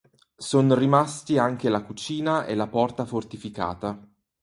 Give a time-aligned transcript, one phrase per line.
[0.39, 4.03] Son rimasti anche la cucina e la porta fortificata.